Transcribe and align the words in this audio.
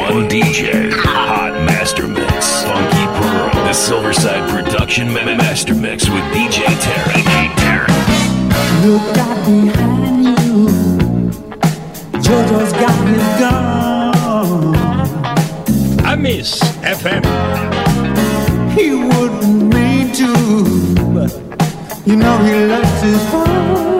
One 0.00 0.28
DJ. 0.30 0.90
Hot 0.92 1.52
Master 1.66 2.08
Mix. 2.08 2.64
Funky 2.64 3.04
Pearl. 3.18 3.50
The 3.66 3.74
Silverside 3.74 4.48
Production 4.48 5.12
Master 5.12 5.74
Mix 5.74 6.08
with 6.08 6.24
DJ 6.32 6.64
Tarek. 6.84 7.26
Look 8.82 9.04
right 9.14 9.44
behind 9.44 10.24
you. 10.24 10.68
JoJo's 12.18 12.72
got 12.72 12.96
me 13.06 13.18
gone. 13.38 14.74
I 16.06 16.16
miss 16.16 16.60
FM. 16.80 17.22
He 18.72 18.94
wouldn't 18.94 19.74
mean 19.74 20.12
to. 20.14 20.30
You 22.06 22.16
know 22.16 22.38
he 22.38 22.54
loves 22.66 23.02
his 23.02 23.22
phone. 23.30 23.99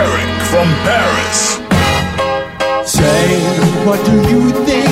Eric 0.00 0.30
from 0.50 0.68
Paris. 0.86 1.40
Say, 2.88 3.40
what 3.84 3.98
do 4.06 4.12
you 4.30 4.50
think? 4.64 4.87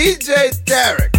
DJ 0.00 0.48
Tarek. 0.64 1.09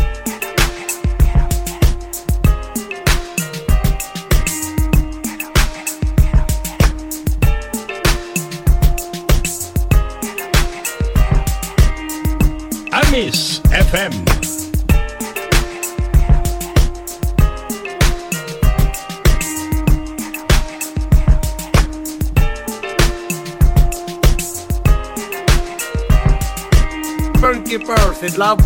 Pearl, 28.32 28.56
c'est 28.56 28.62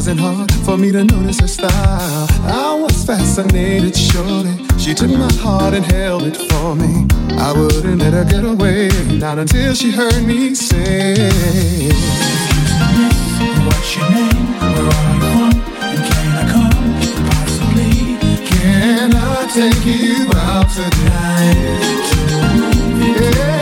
wasn't 0.00 0.18
hard 0.18 0.50
for 0.64 0.78
me 0.78 0.90
to 0.90 1.04
notice 1.04 1.40
her 1.40 1.46
style. 1.46 2.26
I 2.44 2.74
was 2.74 3.04
fascinated, 3.04 3.94
surely. 3.94 4.56
She 4.78 4.94
took 4.94 5.10
my 5.10 5.30
heart 5.42 5.74
and 5.74 5.84
held 5.84 6.22
it 6.22 6.38
for 6.38 6.74
me. 6.74 7.06
I 7.36 7.52
wouldn't 7.52 7.98
let 7.98 8.14
her 8.14 8.24
get 8.24 8.42
away, 8.42 8.88
not 9.18 9.38
until 9.38 9.74
she 9.74 9.90
heard 9.90 10.22
me 10.24 10.54
say, 10.54 11.16
What's 13.66 13.94
your 13.94 14.10
name? 14.10 14.46
Where 14.72 14.88
are 14.88 15.12
you 15.12 15.20
from? 15.20 15.52
And 15.84 16.00
can 16.08 16.28
I 16.32 16.44
come? 16.54 16.80
Possibly. 17.28 17.92
Can 18.48 19.12
I 19.14 19.18
take 19.52 19.84
you 19.84 20.30
out 20.34 20.70
tonight? 20.70 22.08
To 22.08 22.18
a 22.40 22.52
movie? 22.56 23.36
Yeah. 23.36 23.59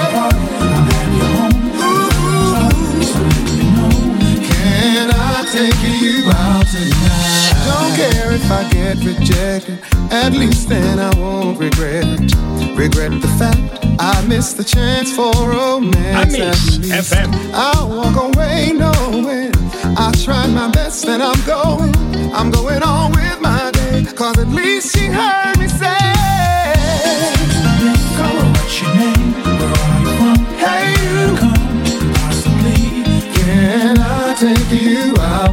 taking 5.59 5.99
you 6.01 6.31
out 6.31 6.65
tonight. 6.69 7.53
Don't 7.67 7.93
care 7.97 8.31
if 8.33 8.49
I 8.49 8.71
get 8.71 8.97
rejected, 9.05 9.81
at 10.13 10.33
least 10.33 10.69
then 10.69 11.01
I 11.01 11.11
won't 11.19 11.59
regret 11.59 12.05
it. 12.07 12.79
Regret 12.79 13.11
the 13.21 13.33
fact 13.41 13.85
I 13.99 14.25
missed 14.29 14.57
the 14.57 14.63
chance 14.63 15.11
for 15.15 15.33
romance. 15.35 15.97
I 16.17 16.25
miss 16.27 16.79
FM. 16.79 17.51
I'll 17.53 17.89
walk 17.89 18.37
away 18.37 18.71
knowing 18.73 19.51
I 19.99 20.13
tried 20.25 20.51
my 20.51 20.71
best 20.71 21.05
and 21.07 21.23
I'm 21.23 21.41
going. 21.45 21.93
I'm 22.33 22.53
going 22.53 22.83
on 22.85 23.11
with 23.11 23.41
my 23.41 23.73
day, 23.73 24.05
cause 24.15 24.39
at 24.39 24.49
least 24.49 24.95
she 24.95 25.07
heard. 25.07 25.58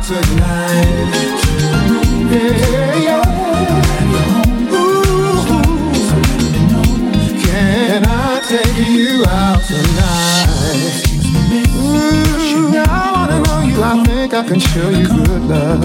tonight. 0.07 1.09
Yeah. 3.01 3.23
Ooh, 4.71 5.41
can 7.41 8.05
I 8.05 8.39
take 8.47 8.87
you 8.87 9.25
out 9.27 9.63
tonight? 9.63 11.05
Ooh, 11.75 12.77
I 12.77 13.11
wanna 13.15 13.39
know 13.45 13.59
you. 13.65 13.81
I 13.81 14.03
think 14.05 14.33
I 14.35 14.43
can 14.47 14.59
show 14.59 14.89
you 14.89 15.07
good 15.07 15.43
love. 15.45 15.83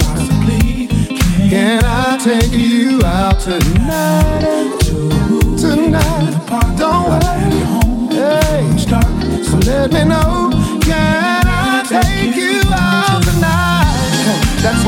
Can 1.49 1.83
I 1.83 2.19
take 2.23 2.53
you 2.53 3.01
out 3.03 3.41
tonight? 3.41 4.81
Tonight, 5.59 6.77
don't 6.77 7.09
worry. 7.09 7.65
Hey, 8.15 8.77
so 9.43 9.57
let 9.65 9.93
me 9.93 10.05
know. 10.05 10.60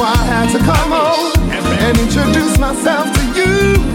why 0.03 0.11
I 0.11 0.25
had 0.25 0.51
to 0.51 0.59
come 0.59 0.91
home 0.91 1.51
and 1.79 1.97
introduce 1.97 2.59
myself 2.59 3.07
to 3.15 3.23
you. 3.39 3.92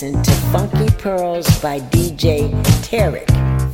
listen 0.00 0.22
to 0.22 0.30
Funky 0.52 0.88
Pearls 0.98 1.60
by 1.60 1.80
DJ 1.80 2.52
Tarek 2.82 3.26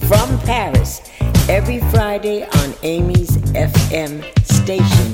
from 0.09 0.39
Paris 0.41 1.03
every 1.51 1.81
Friday 1.91 2.45
on 2.45 2.75
Amy's 2.83 3.37
FM 3.53 4.25
station. 4.43 5.13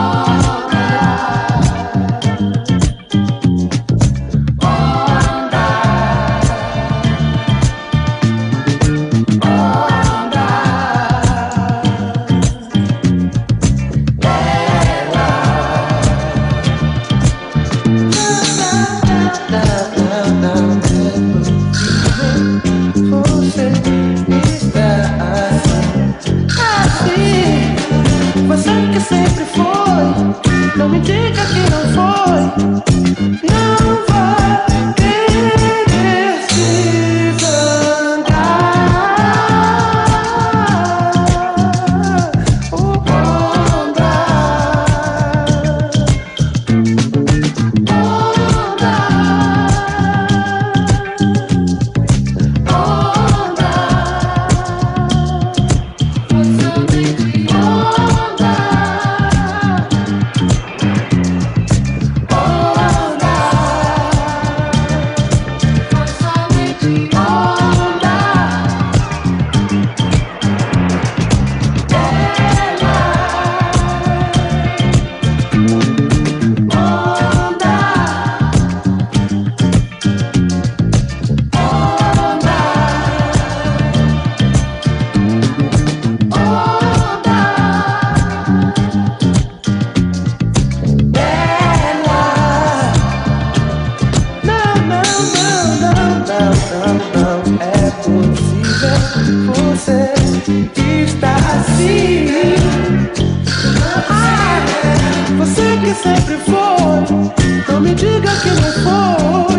você 105.51 105.77
que 105.77 105.93
sempre 105.93 106.37
foi. 106.37 107.73
Não 107.73 107.81
me 107.81 107.93
diga 107.93 108.31
que 108.41 108.49
não 108.49 109.45
foi. 109.45 109.50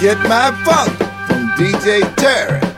Get 0.00 0.18
My 0.20 0.50
Funk 0.64 0.96
from 1.28 1.50
DJ 1.58 2.00
Tarek. 2.16 2.69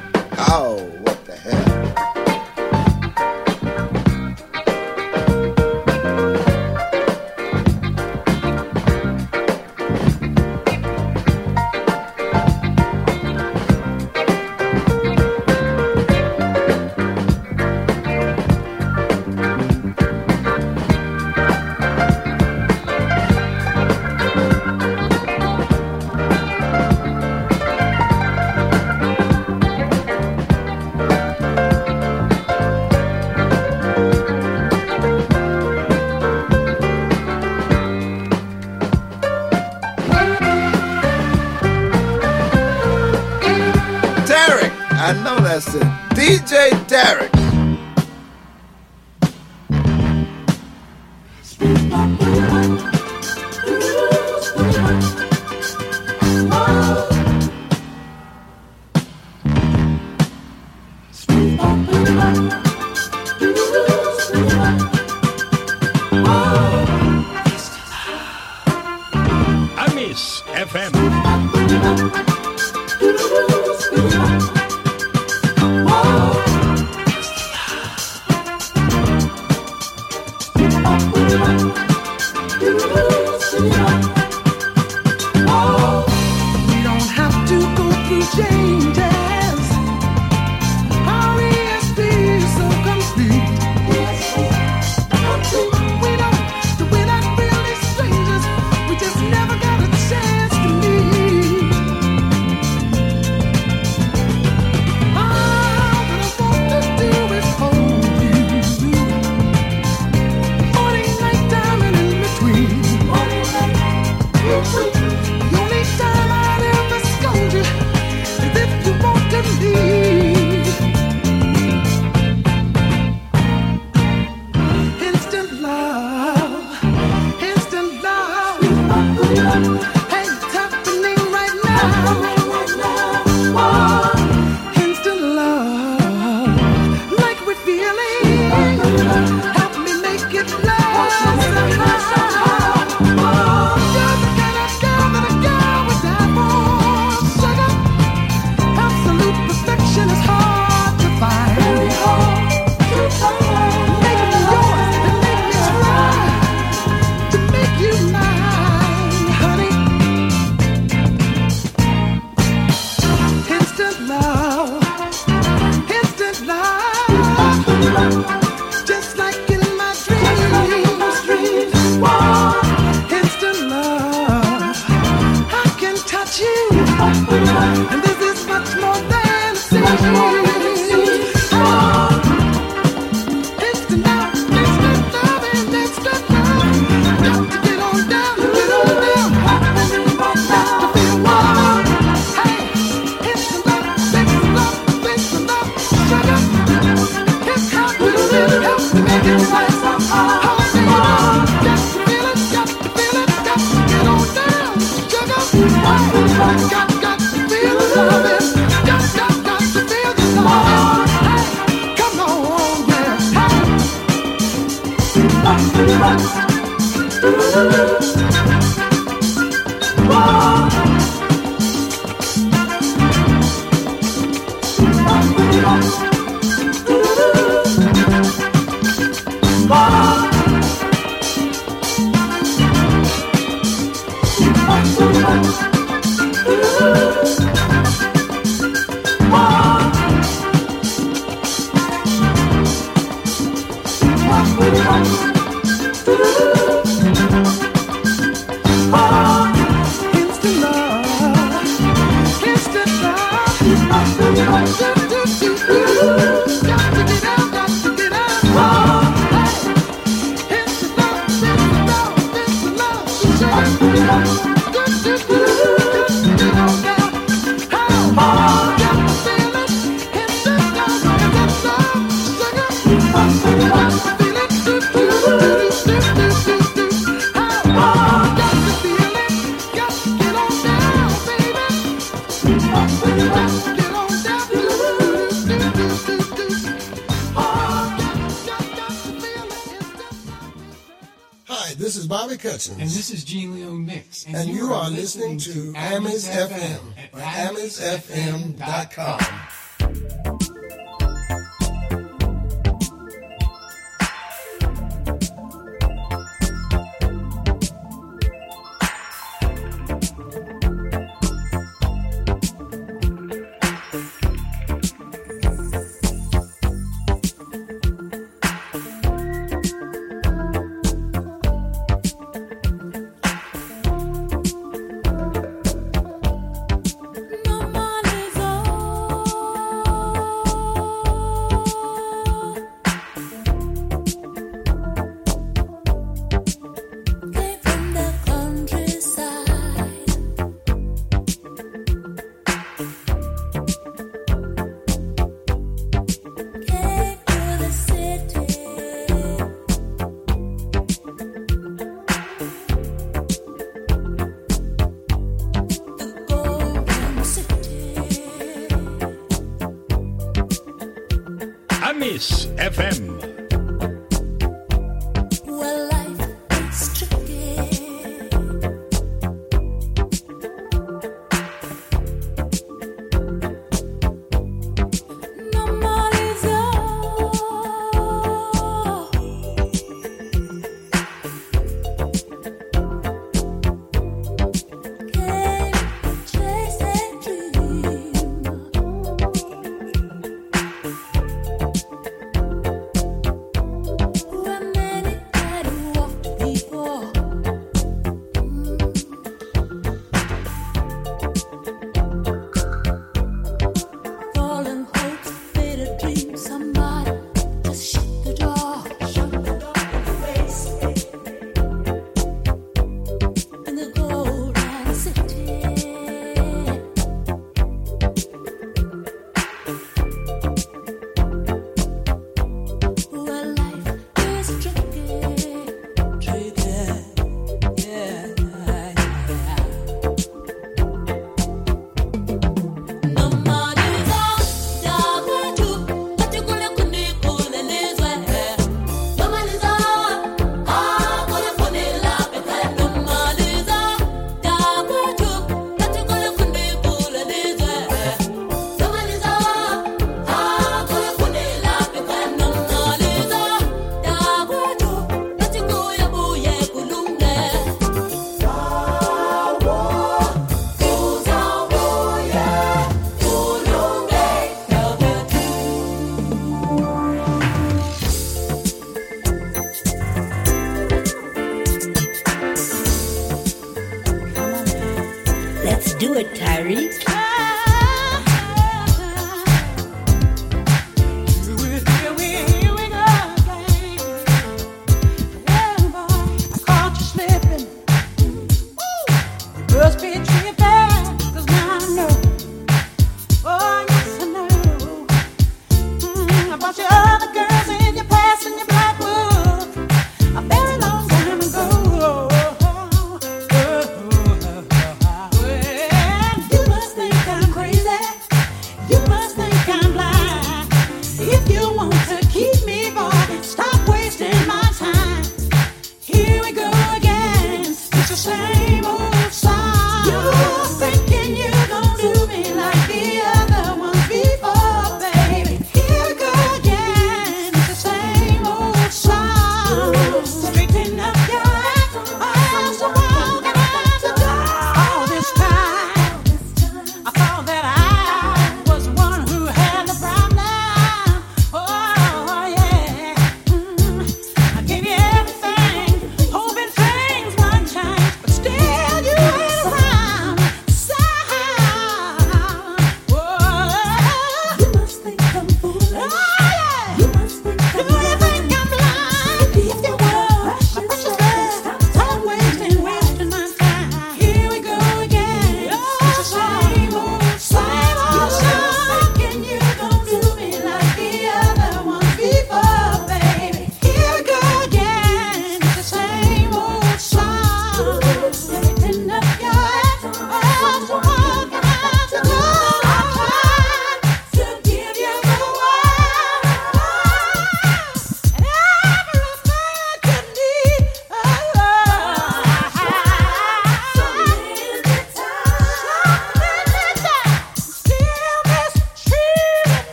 And 292.68 292.80
this 292.80 293.10
is 293.10 293.24
G. 293.24 293.46
Leo 293.46 293.72
Mix. 293.72 294.24
And, 294.26 294.36
and 294.36 294.48
you, 294.48 294.66
you, 294.66 294.72
are, 294.72 294.90
listening, 294.90 295.36
listening 295.36 295.72
to 295.74 295.78
Amis, 295.78 296.28
FM, 296.28 296.78
FM 297.12 297.20
at 297.20 297.54
amisfm.com. 297.54 299.18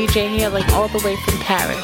DJ 0.00 0.28
hailing 0.28 0.64
all 0.70 0.88
the 0.88 0.98
way 1.04 1.14
from 1.14 1.38
Paris. 1.40 1.76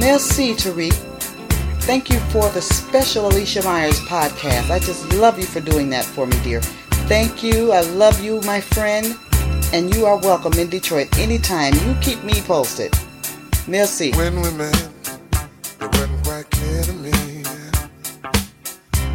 Merci, 0.00 0.54
Tarek. 0.54 1.07
Thank 1.88 2.10
you 2.10 2.20
for 2.28 2.50
the 2.50 2.60
special 2.60 3.28
Alicia 3.28 3.62
Myers 3.62 3.98
podcast. 4.00 4.68
I 4.68 4.78
just 4.78 5.10
love 5.14 5.38
you 5.38 5.46
for 5.46 5.60
doing 5.60 5.88
that 5.88 6.04
for 6.04 6.26
me, 6.26 6.38
dear. 6.44 6.60
Thank 7.08 7.42
you. 7.42 7.72
I 7.72 7.80
love 7.80 8.22
you, 8.22 8.42
my 8.42 8.60
friend. 8.60 9.16
And 9.72 9.94
you 9.94 10.04
are 10.04 10.18
welcome 10.18 10.52
in 10.58 10.68
Detroit 10.68 11.18
anytime. 11.18 11.72
You 11.86 11.96
keep 12.02 12.22
me 12.24 12.42
posted. 12.42 12.92
Merci. 13.66 14.12
When 14.12 14.42
we 14.42 14.50
met, 14.50 14.90
it 15.80 15.88
wasn't 15.94 16.24
quite 16.24 16.50
clear 16.50 16.82
to 16.82 16.92
me 16.92 17.42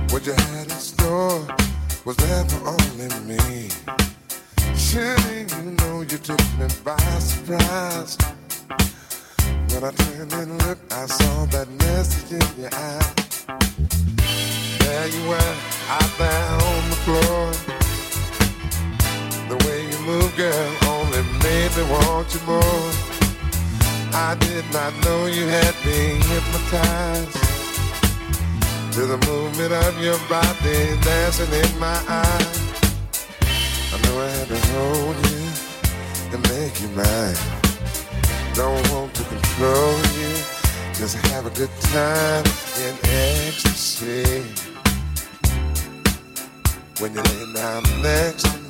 what 0.10 0.26
you 0.26 0.34
had 0.34 0.64
in 0.64 0.70
store 0.72 1.46
was 2.06 2.18
never 2.18 2.58
only 2.66 3.38
me. 3.38 3.70
Surely 4.76 5.42
you 5.42 5.72
know 5.78 6.02
you 6.02 6.18
took 6.18 6.42
me 6.58 6.66
by 6.84 6.98
surprise. 7.20 8.18
When 9.74 9.84
I 9.86 9.92
turned 9.92 10.34
and 10.34 10.62
looked, 10.68 10.94
I 10.94 11.08
saw 11.08 11.46
that 11.46 11.68
message 11.82 12.32
in 12.40 12.62
your 12.62 12.70
eye. 12.72 13.14
There 14.80 15.08
you 15.08 15.28
were, 15.28 15.56
out 15.90 16.12
there 16.20 16.48
on 16.70 16.82
the 16.94 17.00
floor. 17.06 17.44
The 19.50 19.58
way 19.66 19.82
you 19.90 19.98
move, 20.06 20.32
girl, 20.38 20.72
only 20.94 21.24
made 21.42 21.76
me 21.76 21.84
want 21.90 22.32
you 22.36 22.42
more. 22.46 22.92
I 24.14 24.38
did 24.40 24.64
not 24.72 24.94
know 25.04 25.26
you 25.26 25.48
had 25.48 25.74
me 25.84 26.22
hypnotized 26.30 27.34
to 28.94 29.08
the 29.08 29.18
movement 29.26 29.74
of 29.74 30.00
your 30.00 30.20
body 30.30 31.02
dancing 31.02 31.52
in 31.52 31.80
my 31.80 32.00
eyes. 32.08 32.60
I 33.92 33.98
know 34.04 34.22
I 34.22 34.30
had 34.38 34.48
to 34.50 34.60
hold 34.70 35.16
you 35.32 35.42
and 36.32 36.42
make 36.54 36.80
you 36.80 36.90
mine. 36.90 37.64
Don't 38.54 38.88
want 38.92 39.16
to 39.16 39.43
control 39.54 39.98
you, 40.18 40.34
just 40.94 41.16
have 41.28 41.46
a 41.46 41.50
good 41.52 41.70
time 41.82 42.44
in 42.82 42.96
ecstasy. 43.04 44.44
When 47.00 47.14
you 47.14 47.22
lay 47.22 47.54
down 47.54 47.84
next 48.02 48.63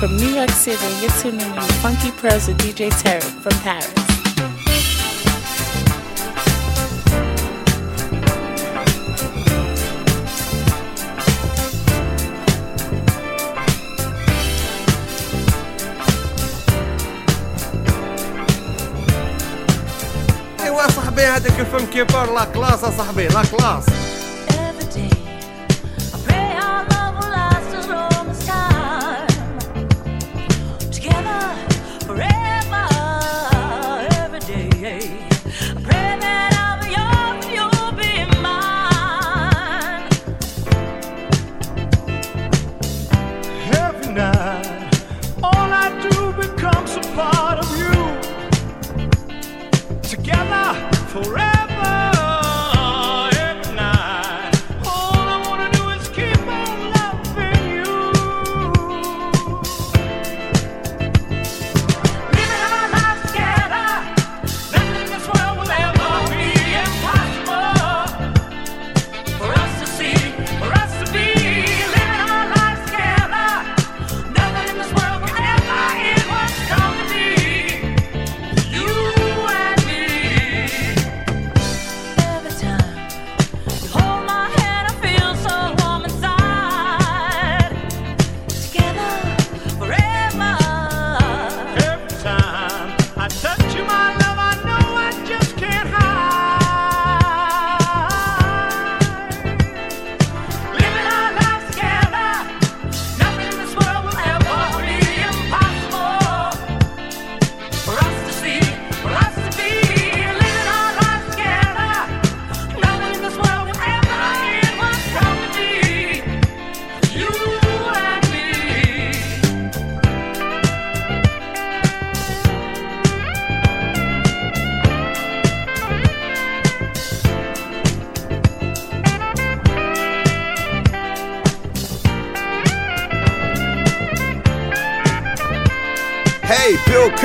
from 0.00 0.16
New 0.16 0.30
York 0.30 0.48
City, 0.48 0.82
and 0.82 1.02
you're 1.02 1.10
tuning 1.20 1.40
in 1.40 1.54
to 1.54 1.72
Funky 1.82 2.10
Pearls 2.12 2.48
with 2.48 2.56
DJ 2.56 2.88
Tarek 2.88 3.22
from 3.42 3.52
Paris. 3.60 3.94
صاحبي 20.96 21.22
هذاك 21.22 21.60
الفم 21.60 21.86
كيبار 21.86 22.34
لا 22.34 22.44
كلاس 22.44 22.80
صاحبي 22.80 23.28
لا 23.28 23.42
كلاس 23.42 23.99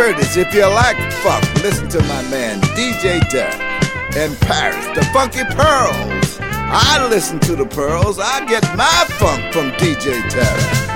Curtis, 0.05 0.37
if 0.37 0.53
you 0.53 0.67
like 0.67 0.97
funk, 1.23 1.43
listen 1.63 1.89
to 1.89 1.99
my 2.01 2.21
man 2.29 2.61
DJ 2.77 3.19
Tarek 3.21 4.15
in 4.15 4.35
Paris, 4.35 4.85
the 4.93 5.03
Funky 5.05 5.43
Pearls. 5.45 6.37
I 6.39 7.07
listen 7.09 7.39
to 7.39 7.55
the 7.55 7.65
Pearls. 7.65 8.19
I 8.19 8.45
get 8.45 8.61
my 8.77 9.05
funk 9.17 9.51
from 9.51 9.71
DJ 9.81 10.21
Tarek. 10.29 10.93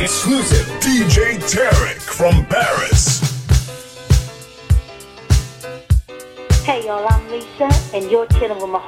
Exclusive 0.00 0.66
DJ 0.80 1.36
Tarek 1.36 2.00
from 2.00 2.46
Paris. 2.46 3.20
Hey 6.64 6.86
y'all, 6.86 7.06
I'm 7.10 7.30
Lisa, 7.30 7.68
and 7.94 8.10
you're 8.10 8.24
chilling 8.26 8.58
with 8.58 8.70
my 8.70 8.78